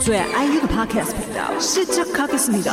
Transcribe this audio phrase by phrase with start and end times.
[0.00, 2.72] 最爱 IU 的 Podcast 频道是这卡克斯米的。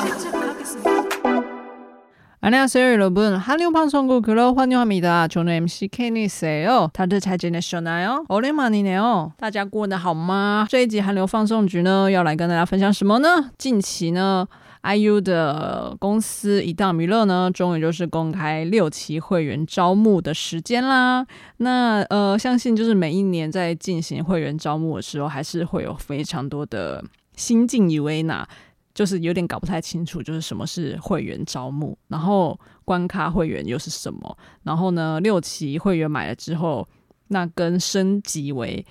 [2.41, 8.25] 안녕하세요여러분韩流放送局그로환영합니다 저는 MC 케니스예요 다들 잘 지내셨나요?
[8.27, 9.31] 오랜만이네요.
[9.37, 10.67] 大家过得好吗？
[10.69, 13.51] 这一集韩流放送局呢，要来跟大家分享什么呢？
[13.57, 14.45] 近期呢
[14.82, 21.26] ，IU 的公司一档娱乐呢，终于就是公开六期会员招募的时间啦。
[21.58, 27.04] 那呃，相信就是每一年在进行会员招募的时候，还是会有非常多的。
[27.36, 28.46] 新进以为呢，
[28.92, 34.36] 就是有点搞不太清楚，就是什么是会员招募，然后关卡会员又是什么？
[34.64, 36.88] 然后呢，六期会员买了之后，
[37.28, 38.84] 那跟升级为。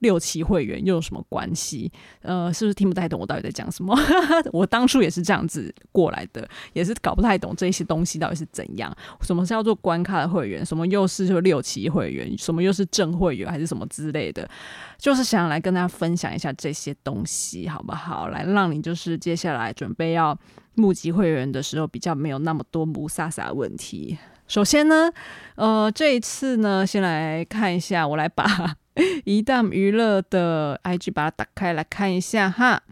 [0.00, 1.90] 六期会员又有什么关系？
[2.22, 3.96] 呃，是不是听不太懂我到底在讲什么？
[4.52, 8.94] 我当初也是这样子过来的，也是搞不太懂这些东西到底是怎样。
[9.22, 10.64] 什么是叫做关卡的会员？
[10.64, 12.36] 什么又是就六期会员？
[12.36, 13.50] 什么又是正会员？
[13.50, 14.48] 还是什么之类的？
[14.98, 18.28] 就是想来跟大家分享一下这些东西，好不好？
[18.28, 20.38] 来让你就是接下来准备要
[20.74, 24.18] 募集会员的时候，比较没有那么多雾煞煞的问题。
[24.46, 25.10] 首先呢，
[25.56, 28.76] 呃，这一次呢，先来看一下，我来把。
[29.24, 32.82] 一档娱乐的 IG 把它打开来看一下哈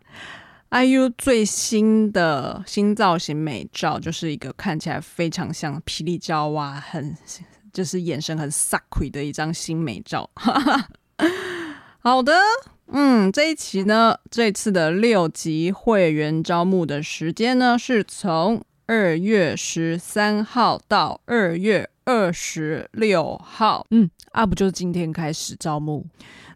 [0.71, 7.17] ，IU 最新的新造型美照，就是一个看起来非常像霹雳娇娃，很
[7.73, 10.29] 就是眼神很煞气的一张新美照。
[12.01, 12.35] 好的，
[12.89, 24.11] 嗯，这一期呢，这次的六级会员招募的时间呢，是从二月十三号到二月二十六号，嗯。
[24.33, 26.05] 啊，不就是今天开始招募？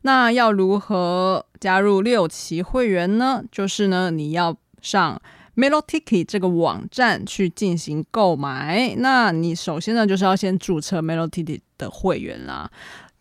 [0.02, 3.42] 那要如何加入六期会员呢？
[3.52, 5.20] 就是呢，你要上
[5.54, 8.96] Melotiki 这个网站去进行购买。
[8.98, 12.68] 那你首先呢，就是要先注册 Melotiki 的会员啦。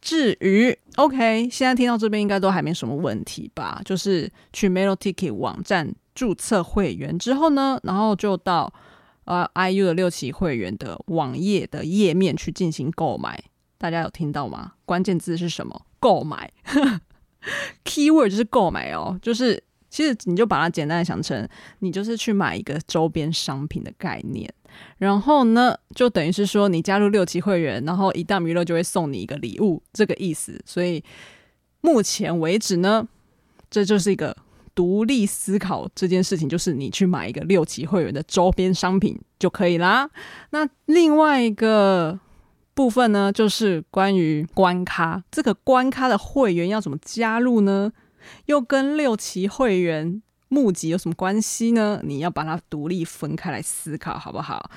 [0.01, 3.79] 至于 OK，现在听到这边应该都还没什么问题吧？
[3.85, 8.73] 就是去 Melotiki 网站注册会员之后呢，然后就到
[9.27, 13.43] 呃 IU 的六期会员的网页的页面去进行购买。
[13.77, 14.73] 大家有听到吗？
[14.85, 15.85] 关键字是什么？
[15.99, 16.51] 购买
[17.85, 19.19] ，keyword 就是购买哦。
[19.21, 21.47] 就是其实你就把它简单的想成，
[21.79, 24.51] 你就是去买一个周边商品的概念。
[24.97, 30.59] 然后呢，就等于是说你加入六期会员，然后一旦娱乐就会送你一个礼物，这个意思。
[30.65, 31.03] 所以
[31.81, 33.07] 目前为止呢，
[33.69, 34.35] 这就是一个
[34.77, 40.07] 独立思考这件事情，就是你去买一个六期会员的周边商品就可以啦。
[40.51, 42.19] 那另外一个。
[42.77, 47.91] 部分呢，就是关于关咖，这个关咖的会员要怎么加入呢？
[48.45, 51.99] 又跟六期会员募集有什么关系呢？
[52.03, 54.69] 你要把它独立分开来思考，好不好？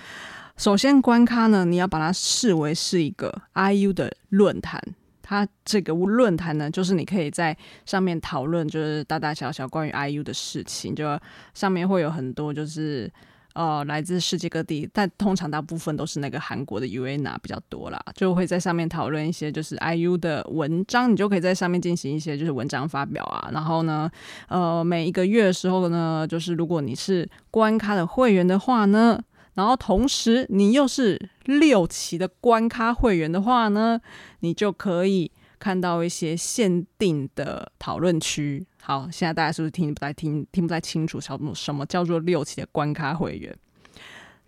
[0.57, 4.83] 首先，关咖呢，你要把它视为是一个 IU 的论坛，
[5.31, 11.17] 它这个论坛呢，就是你可以在上面讨论，就是大大小小关于 IU 的事情，就
[11.55, 13.09] 上面会有很多就是。
[13.53, 23.51] 呃，来自世界各地，但通常大部分都是那个韩国的 UANA 比较多啦，就会在上面讨论一些就是 IU 的文章，你就可以在上面进行一些就是文章发表啊。
[23.53, 24.09] 然后呢，
[24.49, 29.21] 呃，每一个月的时候呢，就是如果你是关咖的会员的话呢，
[29.55, 34.01] 然后同时你又是六期的关咖会员的话呢，
[34.41, 35.31] 你就可以。
[35.61, 41.21] 看到一些限定的讨论区，好，现在大家是不是听不太听听不太清楚？
[41.21, 43.55] 什么什么叫做六期的关咖会员？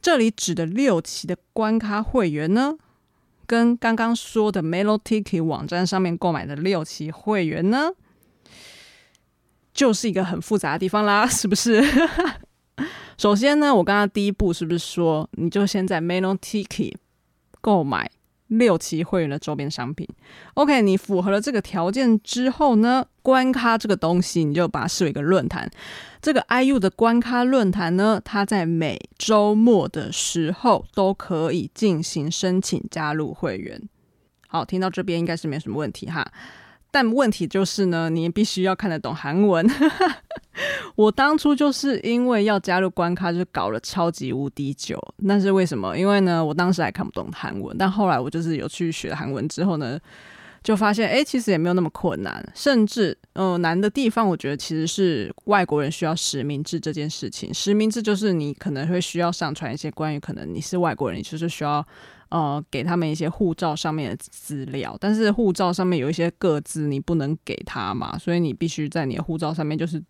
[0.00, 2.78] 这里指的六期的关咖会员呢，
[3.46, 7.90] 跟刚刚说的 Melotiki 网站上面购买的六期会员呢，
[9.74, 11.84] 就是一个很复杂的地方啦，是不是？
[13.18, 16.94] 首先呢，我刚刚第一步是不是说，你就先在 Melotiki
[17.60, 18.10] 购买？
[18.48, 20.06] 六期会员的周边商品
[20.52, 25.70] ，OK，你符合了这个条件之后呢，关咖这个东西你就把它视为一个论坛。
[26.20, 33.80] 这个 IU 的关咖论坛呢，它在每周末的时候都可以进行申请加入会员。
[34.48, 36.30] 好，听到这边应该是没什么问题哈。
[36.92, 39.66] 但问题就是呢，你必须要看得懂韩文。
[40.94, 45.02] 我当初就是因为要加入关咖，就搞了超级无敌久。
[45.16, 45.96] 那是为什么？
[45.98, 47.74] 因为呢，我当时还看不懂韩文。
[47.78, 49.98] 但后来我就是有去学韩文之后呢，
[50.62, 57.52] 就发现，哎，其实也没有那么困难，甚至，呃，难的地方，我觉得其实是外国人需要实名制这件事情。
[57.54, 61.84] 实名制就是你可能会需要上传一些关于可能你是外国人，你就是需要，
[62.32, 70.02] 呃，给他们一些护照上面的资料，但是护照上面有一些个资你不能给他嘛，所以你必须在你的护照上面就是，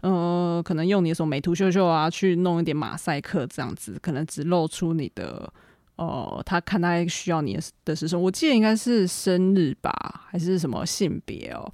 [0.00, 5.52] 呃，可能用你的什么美图秀秀啊去弄一点马赛克这样子，可能只露出你的。
[5.96, 8.22] 哦，他看他需要你的是时候？
[8.22, 9.92] 我记得应该是生日吧，
[10.30, 11.68] 还是什么性别哦？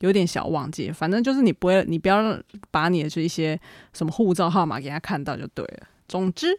[0.00, 0.90] 有点小忘记。
[0.90, 2.36] 反正就是你不会，你不要
[2.70, 3.60] 把你的这一些
[3.92, 5.86] 什么护照号码给他看到就对了。
[6.08, 6.58] 总之，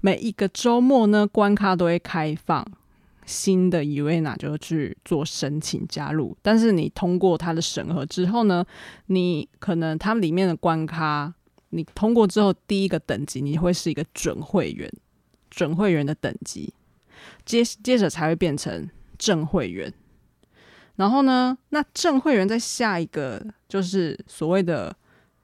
[0.00, 2.66] 每一个周末呢，关卡都会开放
[3.24, 6.36] 新的 Uena 就去做申请加入。
[6.42, 8.64] 但是你通过他的审核之后呢，
[9.06, 11.32] 你可能他里面的关卡
[11.70, 14.90] 你通过之后，第一个等级你会是一个准会员。
[15.48, 16.74] 准会员的等级，
[17.46, 19.90] 接接着才会变成正会员，
[20.96, 24.94] 然后呢，那正会员在下一个就是所谓的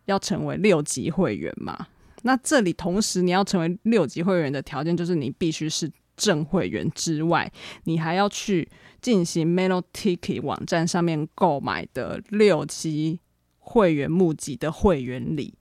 [0.05, 1.87] 要成为六级会员嘛。
[2.23, 7.51] 那这里同时你要成为六级会员的条件，就是你必须是正会员之外，
[7.85, 8.69] 你还要去
[9.01, 13.21] 进行 Melotiki 网站上面购买的六级
[13.59, 15.55] 会员募集的会员礼。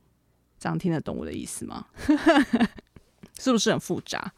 [0.59, 1.85] 这样听得懂我的意思吗？
[3.39, 4.31] 是不是很复杂？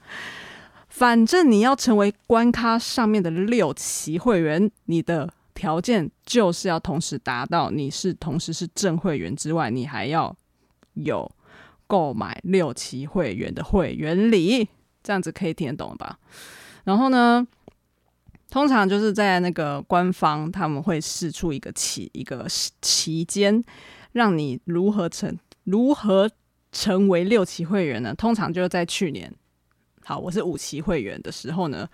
[0.88, 10.34] 反正你要成为关卡上面的六期会员，你的条件就是要同时达到，你是同时是正会员之外，你还要
[10.94, 11.30] 有
[11.88, 14.68] 购买六期会员的会员礼，
[15.03, 16.19] 这样子可以听得懂了吧？
[16.83, 17.45] 然后呢，
[18.50, 22.47] 通常就是在那个官方他们会释出一个期一个
[22.81, 23.63] 期间，
[24.12, 26.30] 让你如何成如何。
[26.75, 29.31] 成为六期会员呢，通常就是在去年，
[30.03, 31.88] 好，我是五期会员的时候呢，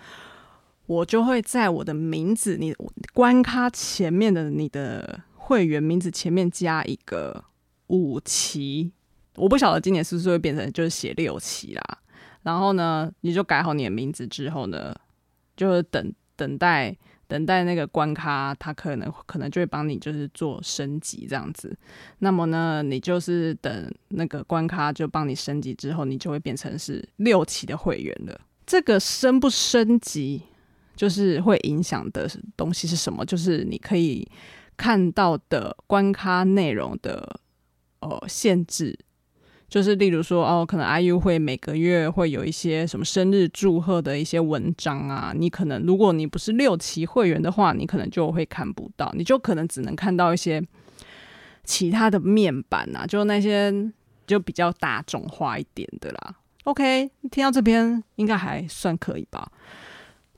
[0.86, 2.74] 我就会在我的名字，你
[3.14, 7.44] 关卡前面的你的会员名字前面加一个
[7.88, 8.94] 五期，
[9.40, 11.82] 我不晓得今年是不是会变成就是写六期啦。
[12.44, 14.96] 然后呢，你就改好你的名字之后呢，
[15.56, 16.96] 就等等待。
[17.30, 21.78] 等待那个关卡，他可能可能就会帮你就是做升级这样子。
[22.18, 28.42] 那么呢，你就是等那个关卡就帮你升级之后，你就会变成是六期的会员了。
[28.66, 30.42] 这个升不升级，
[30.96, 32.28] 就是会影响的
[32.58, 33.24] 东西是什么？
[33.24, 34.28] 就是你可以
[34.76, 37.40] 看到的关卡内容的
[38.00, 38.98] 呃限制。
[39.70, 50.62] 就是例如说哦，可能 IU 会每个月会有一些什么生日祝贺的一些文章啊，你可能如果你不是六期会员的话，你可能就会看不到，你就可能只能看到一些
[51.64, 53.72] 其他的面板啊，就那些
[54.26, 56.36] 就比较大众化一点的啦。
[56.64, 59.52] OK，听到这边应该还算可以吧。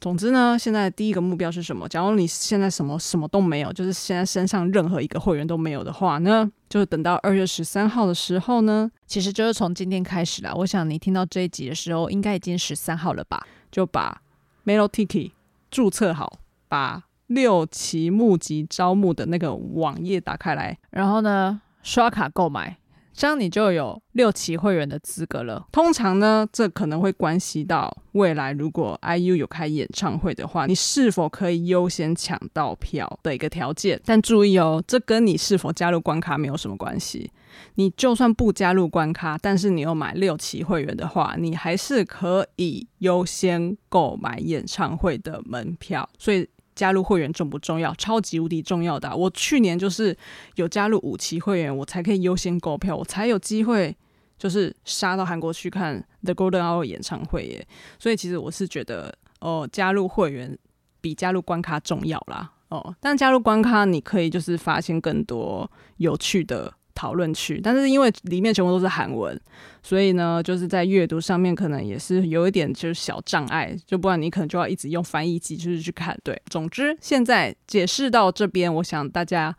[0.01, 1.87] 总之呢，现在第一个目标是什么？
[1.87, 10.51] 假如你现在什么什么都没有，就是现在身上任何一个会员都没有的话呢，就等到二月十三号的时候呢，其实就是从今天开始啦。
[10.55, 13.45] 我想你听到这一集的时候，应该已经十三号了吧？
[13.71, 14.19] 就把
[14.65, 15.33] Melotiki
[15.69, 22.80] 注册好，把六期募集招募的那个网页打开来，然后呢，刷卡购买。
[23.13, 25.67] 这样你就有六期会员的资格了。
[25.71, 33.99] 通常呢，这可能会关系到未来，如果 IU 有开演唱会的话，你是否可以优先抢到票的一个条件。
[34.05, 37.31] 但注意哦，这跟你是否加入关卡没有什么关系。
[37.75, 46.09] 你就算不加入关卡，但是你有买六期会员的话，你还是可以优先购买演唱会的门票。
[46.17, 46.47] 所以。
[46.75, 47.93] 加入会员重不重要？
[47.95, 49.15] 超级无敌重要的。
[49.15, 50.15] 我去年就是
[50.55, 53.95] 有加入五期会员，我才可以优先购票，我才有机会
[54.37, 57.67] 就是杀到韩国去看 The Golden Hour 演唱会耶。
[57.99, 60.57] 所以其实我是觉得，哦，加入会员
[60.99, 62.51] 比加入关卡重要啦。
[62.69, 66.73] 哦，但加入关卡你可以就是发现更多有趣的。
[66.93, 69.39] 讨论区，但是因为里面全部都是韩文，
[69.81, 76.17] 所以呢，就是在阅读上面可能也是有一点就是小障碍，就不然你可能就要一直用翻译机就是去看。
[76.23, 79.55] 对，总之现在解释到这边，我想大家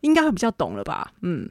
[0.00, 1.12] 应该会比较懂了吧？
[1.22, 1.50] 嗯。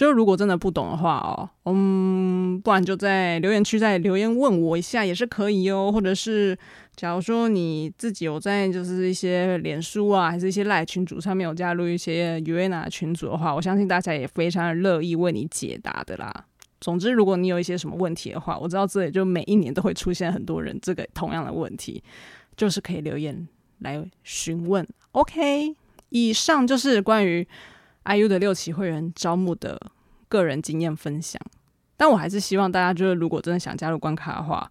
[0.00, 5.90] 就如果真的不懂的话哦，嗯，不然就在留言区再留言问我一下也是可以哦。
[5.92, 6.58] 或者是
[6.96, 16.46] 假如说你自己有在就是一些脸书啊，还是一些赖群组上面有加入一些 Uena 群组的话，我相信大家也非常乐意为你解答的啦。
[16.80, 22.02] 总之，如果你有一些什么问题的话，我知道这里就每一年都会出现很多人这个同样的问题，
[22.56, 23.46] 就是可以留言
[23.80, 24.88] 来询问。
[25.12, 25.76] OK，
[26.08, 27.46] 以上就是关于。
[28.04, 29.80] IU 的六期会员招募的
[30.28, 31.40] 个人经验分享，
[31.96, 34.70] 但我还是希望大家就是，如果真的想加入关卡的话，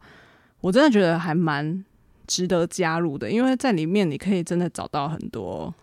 [0.62, 1.86] 我真的觉得还蛮
[2.28, 5.74] 值得加入的，因为在里面你可以真的找到很多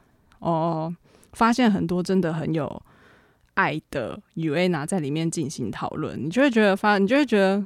[0.40, 0.94] 哦，
[1.32, 2.82] 发现很多真的很有
[3.54, 7.64] 爱的 UANA 在里面进行讨论，你就会觉得发，你就会觉得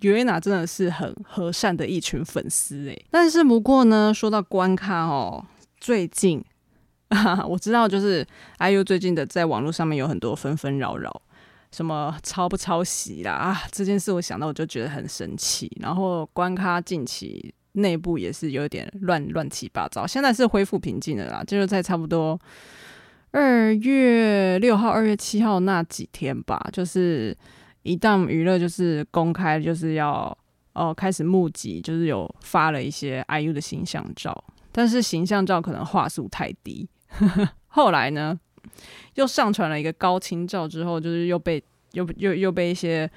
[0.00, 3.06] UANA 真的是很和善的一群粉丝诶。
[3.10, 5.44] 但是不过呢，说到关卡哦，
[5.78, 6.44] 最近
[7.48, 8.26] 我知道就是
[8.58, 11.22] IU 最近的在网络上面有很多纷纷扰扰。
[11.70, 13.62] 什么抄不抄袭啦啊！
[13.72, 15.68] 这件事我想到我就觉得很生气。
[15.80, 22.38] 然后关卡近期内部也是有点乱乱七八糟，现在是恢复平静的啦，就是在差不多
[23.32, 27.36] 二月六号、二月七号那几天吧，就是
[27.82, 30.36] 一档娱乐就是公开就是要
[30.74, 36.88] 哦、开始募集，就是有发了一些 IU 的形象照，但是形象照可能画素太低，
[37.68, 38.38] 后来呢？
[39.14, 43.08] 又上传了一个高清照之后，就是又被又又又被一些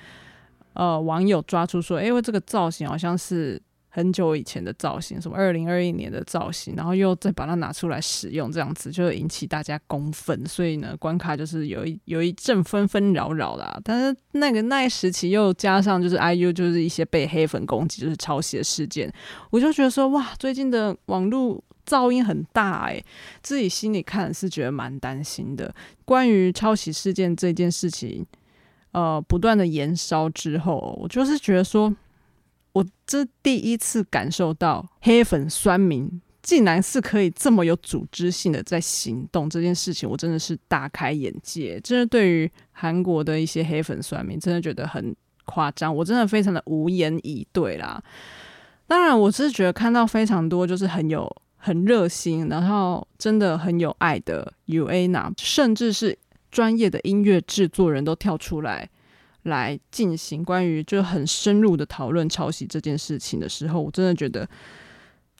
[0.74, 13.80] 呃网友抓出说，因为这个造型好像是很久以前的造型，什么二零二一年的造型，然后又再把它拿出来使用，这样子就引起大家公愤，所以呢，关卡就是有一有一阵纷纷扰扰啦。
[13.84, 19.12] 但是那个那一时期又加上就是 IU 就是一些被黑粉攻击，就是抄袭的事件，
[19.50, 21.64] 我就觉得说哇，最近的网络。
[21.88, 23.02] 噪音很大哎、
[23.42, 25.74] 自己心里看是觉得蛮担心的。
[26.04, 28.26] 关于抄袭事件这件事情，
[28.92, 31.96] 呃，不断的延烧之后，我就是觉得说，
[32.74, 41.80] 我这第一次感受到黑粉酸民竟然是可以这么有组织性的在行动这件事情，我真的是大开眼界。
[41.80, 45.16] 真的对于韩国的一些黑粉酸民，真的觉得很
[45.46, 48.04] 夸张，我真的非常的无言以对啦。
[48.88, 51.34] 当然，我是觉得看到非常多就是很有。
[51.68, 56.18] 很热心，然后真的很有爱的 U A，甚至是
[56.50, 58.90] 专业的音乐制作人都跳出来
[59.44, 64.48] 来进行关于就很深入的讨论抄袭这件事情的时候，我真的觉得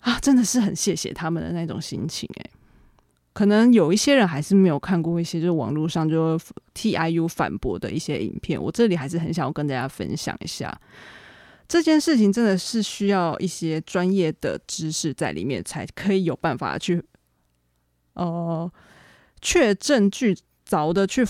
[0.02, 2.52] 啊，真的是很谢谢他们的那种心情诶，
[3.32, 6.38] 可能有一些人还是没有看过一些就是网络上就
[6.76, 10.78] Tiu 反驳的一些影片，我这里还是很想要跟大家分享一下。
[11.68, 17.04] 这件事情真的是需要一些专业的知识在里面，才可以有办法去，
[18.14, 18.72] 呃，
[19.42, 21.26] 确证据凿的去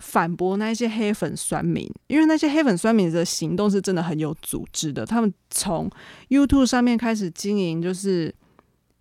[0.00, 5.06] 反驳那些黑粉酸民，因为那些黑粉酸民的行动是真的很有组织的。
[5.06, 5.88] 他们从
[6.28, 8.34] YouTube 上面开始经营，就是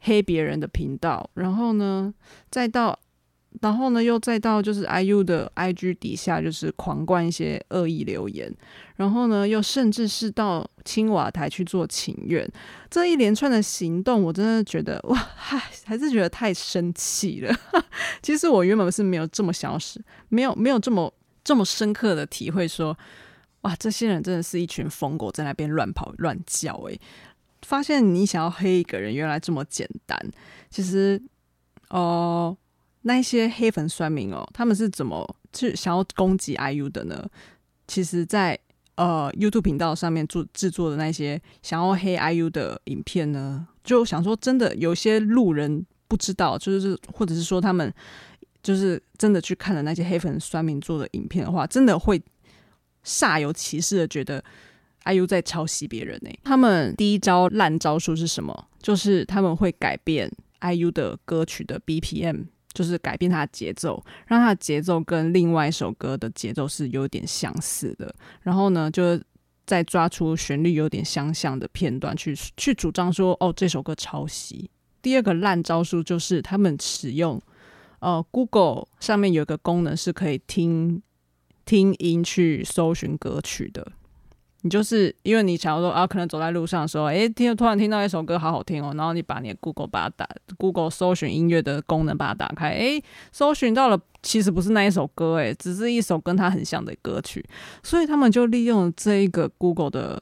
[0.01, 2.13] 黑别人的频道，然后呢，
[2.51, 3.00] 再到。
[3.61, 8.53] 然后呢，又再到就是 IU 的 IG 底下，就是狂灌一些恶意留言。
[8.95, 12.49] 然后呢，又甚至是到青瓦台去做请愿。
[12.89, 17.55] 这一连串的行动，我真的觉得哇，嗨，还是觉得太生气了。
[18.21, 19.79] 其实我原本是没有这么想要，
[20.29, 22.97] 没有没有这么这么深刻的体会说，
[23.61, 26.73] 哇，这些人真的是一群疯狗在那边乱跑乱叫。
[26.87, 26.99] 诶，
[27.61, 30.19] 发现你想要黑一个人，原来这么简单。
[30.69, 31.21] 其实，
[31.89, 32.57] 哦、
[33.07, 37.27] 那些黑粉酸民哦，他们是怎么去想要攻击 IU 的呢？
[37.87, 38.59] 其实在，
[38.95, 47.91] 呃 YouTube 频道上面做制作的那些想要黑 IU 的影片呢，就想说真的，有些路人不知道，就是或者是说他们
[48.61, 52.21] 就是真的去看了那些黑粉酸民做的影片的话，真的会
[53.05, 54.43] 煞有其事的觉得
[55.05, 56.29] IU 在抄袭别人呢。
[56.43, 58.67] 他们第一招烂招数是什么？
[58.81, 62.47] 就是他们会改变 IU 的歌曲的 BPM。
[62.77, 68.13] 就是改变它的节奏，让它的节奏跟另外一首歌的节奏是有点相似的。
[68.43, 69.19] 然后呢，就
[69.65, 74.69] 再抓出旋律有点相像的片段去去主张说，哦，这首歌抄袭。
[75.01, 77.41] 第二个烂招数就是他们使用，
[77.98, 81.01] 呃，Google 上面有一个功能是可以听
[81.65, 83.91] 听音去搜寻歌曲的。
[84.67, 97.45] 你就是因为你想要说啊，可能走在路上的时候，诶，听突然听到一首歌好好听哦，然后你把你的 Google 把它打 Google 搜寻音乐的功能把它打开，诶，搜寻到了其实不是那一首歌，诶，只是一首跟它很像的歌曲，
[97.81, 100.21] 所以他们就利用这一个 Google 的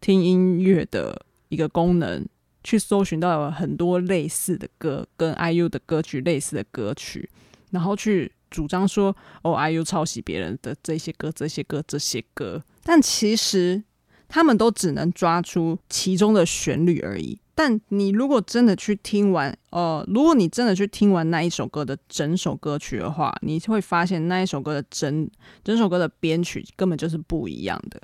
[0.00, 2.24] 听音乐的一个功能，
[2.64, 7.28] 去搜寻到了很多类似的歌，跟 IU 的歌曲类似的歌曲，
[7.72, 12.62] 然后去主张说哦，IU 抄袭别人的这些歌，这些歌，这些歌。
[12.82, 13.82] 但其实
[14.28, 17.38] 他们都只能抓出其中的旋律而已。
[17.54, 25.30] 但你如果真的去听完，呃，如果你真的去听完那一首歌的整首歌曲的话，你会发现那一首歌的整
[25.62, 28.00] 整首歌的编曲根本就是不一样的。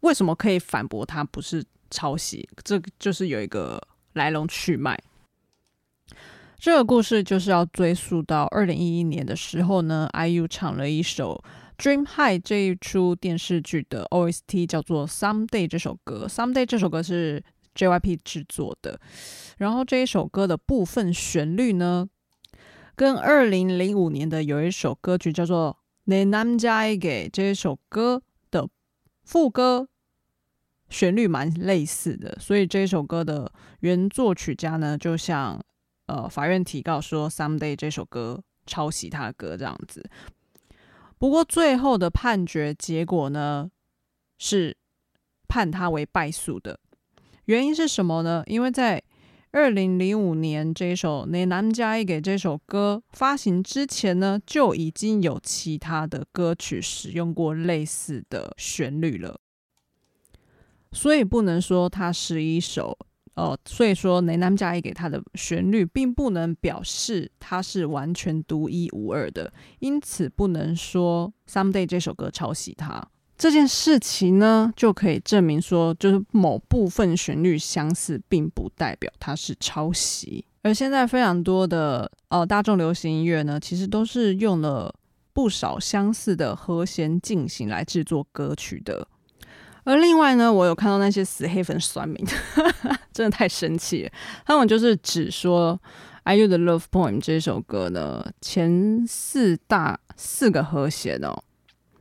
[0.00, 2.46] 为什么可以反驳它不是抄袭？
[2.62, 3.82] 这就是有一个
[4.12, 5.02] 来龙去脉。
[6.58, 11.42] 这个故事就是要追溯到二零一一年的时候呢，IU 唱了一首。
[11.79, 17.43] Dream High 这一出电视剧的 OST 叫做《Someday》这首歌，《Someday》这首歌是
[17.75, 18.99] JYP 制作的。
[19.57, 22.07] 然后这一首歌的部分旋律呢，
[22.95, 25.77] 跟二零零五年的有一首歌曲叫做《
[26.11, 28.69] 내남자에게》这一首歌的
[29.23, 29.89] 副歌
[30.89, 35.59] 旋律蛮类似的，所以这一首歌的原作曲家呢，就向
[36.05, 40.07] 呃法院提告说《Someday》这首歌抄袭他的歌这样子。
[41.20, 43.70] 不过最后的判决结果呢，
[44.38, 44.74] 是
[45.46, 46.80] 判他为败诉的。
[47.44, 48.42] 原因是什么呢？
[48.46, 49.02] 因为在
[49.50, 59.38] 二零零五年这首《你男家一给》这首歌发行之前呢，就已经有其他的歌曲使用过类似的旋律了，
[60.90, 62.96] 所以不能说它是一首
[63.40, 73.02] 哦，所以说雷南加一给他的旋律并不能表示它是完全独一无二的，因此不能说《Someday》这首歌抄袭他。
[73.38, 80.44] 这件事情呢，就可以证明说，就是某部分旋律相似，并不代表它是抄袭。
[80.60, 84.94] 而现在非常多的呃大众流行音乐呢，其实都是用了
[85.32, 89.08] 不少相似的和弦进行来制作歌曲的。
[89.90, 92.24] 而另外呢，我有看到那些死黑粉酸民，
[93.12, 94.10] 真的太生气了。
[94.46, 95.78] 他们就是只说
[96.32, 101.42] 《IU 的 Love Poem》这首歌呢，前四大四个和弦哦。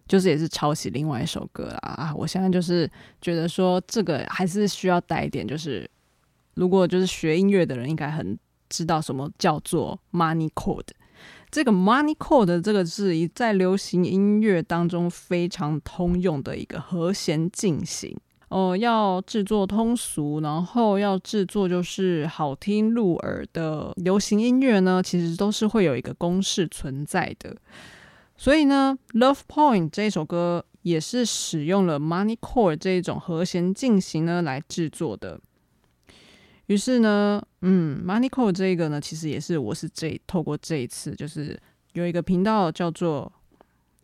[0.08, 2.12] 就是也是抄袭另外一首歌啦啊！
[2.16, 2.90] 我现在就是
[3.22, 5.88] 觉得说这个还是需要带一点，就是
[6.56, 8.36] 如果就是学音乐的人应该很
[8.70, 10.84] 知道什么叫做 money chord。
[11.52, 18.16] 这个 money chord 这个是在流行音乐当中非常通用的一个和弦进行
[18.50, 18.78] 哦。
[18.78, 27.56] 要制作通俗，然后要制作就是好听入耳的流行音乐呢，其实都是会有一个公式存在的。
[28.38, 35.42] 所以呢，《Love Point》这首歌也是使用了 Money Chord 这一种和弦进行呢来制作的。
[36.70, 41.60] 于是呢，嗯，Money Chord 这个呢，其实也是我是这透过这一次，就是
[41.94, 43.32] 有一个频道叫做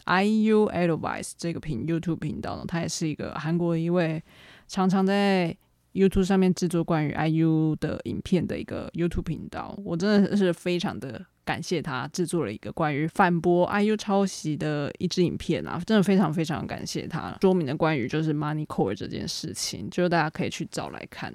[0.06, 4.22] IU Advice 这个频 YouTube 频道呢，它也是一个韩国一位
[4.68, 5.56] 常常在
[5.94, 9.78] YouTube 上面制作关于 IU 的影片的一个 YouTube 频道。
[9.86, 11.26] 我真的是非常的。
[11.46, 21.32] 感谢他制作了一个关于反驳 IU 抄袭的一支影片啊，真的非常非常感谢他说明了关于就是 Money Core 这件事情，就是大家可以去找来看。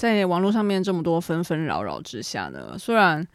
[0.00, 3.26] 在网络上面这么多纷纷扰扰之下呢，虽然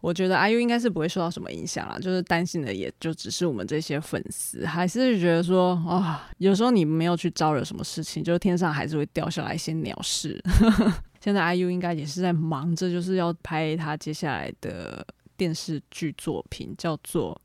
[0.00, 10.42] 我觉得 IU 应该是不会受到什么影响啦，就是担心的也就只是我们这些粉丝，还是觉得说啊、有时候你没有去招惹什么事情，就是天上还是会掉下来一些鸟事。
[11.20, 17.34] 现在 IU 应该也是在忙着，就是要拍他接下来的电视剧作品，叫做《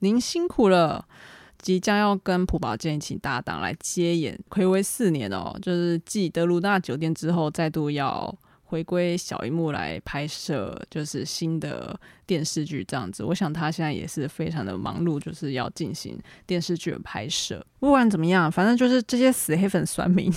[0.00, 1.02] 您辛苦了》，
[1.60, 13.22] 即将要跟朴宝剑一起搭档来接演，暌违四年哦，就是继德鲁纳酒店之后，再度要回归小荧幕来拍摄，就是新的电视剧这样子。
[13.24, 17.64] 我想他现在也是非常的忙碌，就是要进行电视剧的拍摄。
[17.78, 20.32] 不管怎么样，反正就是这些死黑粉酸民。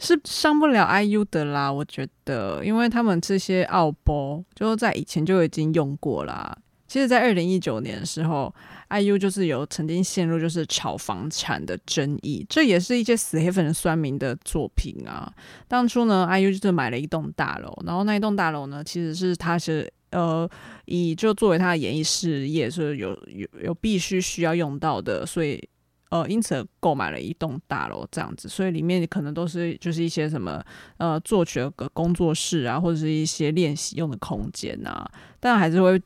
[0.00, 6.56] 是上不了 IU 的啦，我觉得，因为他们这些奥播就在以前就已经用过啦。
[6.88, 8.52] 其实，在二零一九年的时候
[8.88, 15.32] ，IU 就是有曾经陷入就是炒房产的争议，这也是一些死黑粉的酸民的作品啊。
[15.68, 20.48] 当初呢，IU 就是买了一栋大楼，然后那一栋大楼呢，其实是他是呃
[20.86, 25.62] 以就作为他的演艺事业是有有有必须需要用到的，所以。
[26.10, 30.64] 呃，因此购买了一栋大楼这样子，所以里面可能都是就是一些什么
[30.96, 35.06] 呃作曲的工作室啊，或者是一些练习用的空间啊，
[35.38, 36.00] 但还是会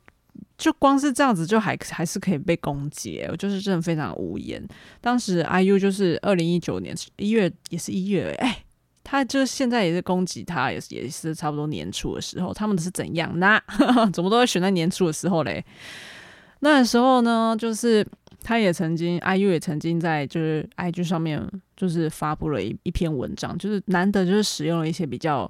[0.63, 4.63] 就光是这样子就还还是可以被攻击，我就是真的非常无言。
[5.01, 8.65] 当时 IU 就是二零一九年一月也是一月，哎、
[9.03, 13.61] 他就是现在也是攻击他，也是也是差不多年初的时候，他们是怎样呢？
[14.15, 15.65] 怎么都会选在年初的时候嘞？
[16.61, 18.07] 那时候呢，就是。
[18.45, 21.41] 他也曾经，IU 也曾经在就是 IG 上面
[21.77, 25.49] 就是发布了一一篇文章，就是难得就是使用了一些比较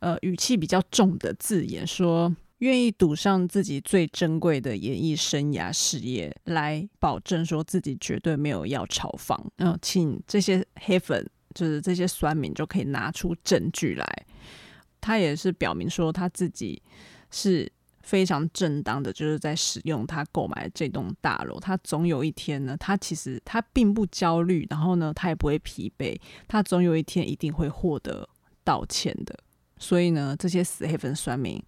[0.00, 2.30] 呃语气比较重的字眼，说
[2.64, 9.38] 愿意赌上自己最珍贵的演艺生涯事业来保证说自己绝对没有要炒房。
[9.58, 14.26] 嗯、呃，请这些黑粉就是这些酸民就可以拿出证据来。
[15.00, 16.82] 他也是表明说他自己
[17.30, 17.70] 是。
[18.04, 21.58] 非常正当的，就是在使用他购买这栋大楼。
[21.58, 26.14] 他总有一天呢，他其实他并不焦虑，然后呢，他也不会疲惫。
[26.46, 28.28] 他总有一天一定会获得
[28.62, 29.34] 道歉的。
[29.78, 31.58] 所以呢，这些死黑粉酸民，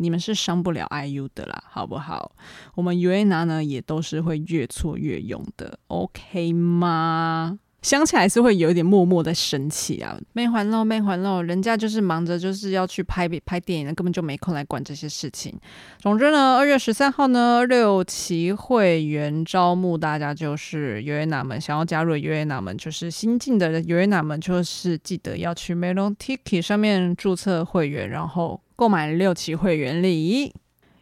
[0.00, 2.32] 你们是伤不了 IU 的啦，好不好？
[2.74, 7.58] 我们 UAENA 呢，也都是会越挫越勇的，OK 吗？
[7.82, 10.14] 想起来是会有一点默默的生气啊。
[10.34, 15.58] 没还喽，没还喽，人家就是忙着就是要去拍拍电影，根本就没空来管这些事情。
[15.98, 30.54] 总之呢，二月十三号呢，六期会员招募，大家就是 u n a 们想要加入 u n a 们，就是新进的 u n a 们，就是记得要去 Melon Tiki 上面注册会员，然后购买六期会员礼。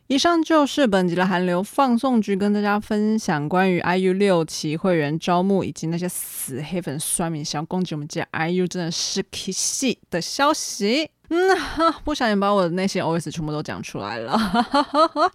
[0.08, 11.08] 以上就是本集的韩流放送局，跟大家分享关于 IU 六期会员招募以及那些死黑粉酸民想攻击我们家 IU 真的是 K 系的消息。
[11.28, 14.36] 嗯，哈 不小心把我的那些 OS 全部都讲出来了。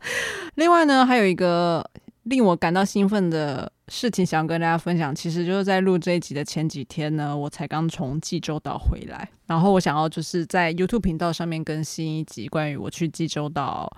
[0.56, 1.89] 另外呢，还有一个
[2.23, 13.91] 令我感到兴奋的事情想跟大家分享，其实就是在录这一集的前几天呢，我才刚从济州岛回来，然后我想要就是在 YouTube 频道上面更新一集关于我去济州岛。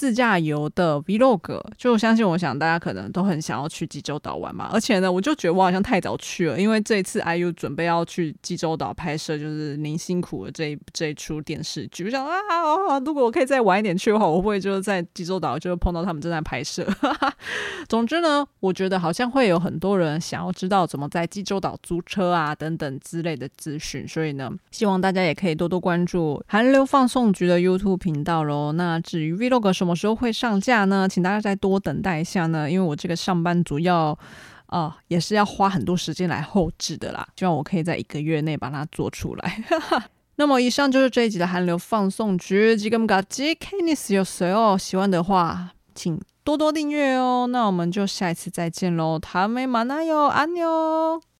[0.00, 16.88] 自驾游的 Vlog，就我相信我想大家可能都很想要去济州岛玩嘛，而且呢，我就觉得我好像太早去了，因为这一次 IU 准备要去济州岛拍摄，就是您辛苦的这一这一出电视剧，我想啊，如果我可以再晚一点去的话，我会不会就是在济州岛就会碰到他们正在拍摄？
[17.86, 28.72] 总之呢，我觉得好像会有很多人想要知道怎么在济州岛租车啊等等之类的资讯，所以呢，希望大家也可以多多关注韩流放送局的 YouTube 频道喽。
[28.72, 29.89] 那至于 Vlog 什么？
[29.89, 31.07] 什么时候会上架呢？
[31.07, 34.17] 请大家再多等待一下呢，因为我这个上班族要
[34.67, 37.27] 啊、呃，也是要花很多时间来后制的啦。
[37.35, 39.63] 希望我可以在一个月内把它做出来。
[40.37, 44.77] 那么以上就是这一集的韩流放送局，지금까지 Kennis 였어요。
[44.77, 47.47] 喜欢的话，请多多订阅哦。
[47.49, 51.25] 那我们就下一次再见喽，다음에만나요， 安妞。